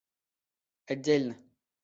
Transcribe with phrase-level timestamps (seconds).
[0.89, 1.37] отдельно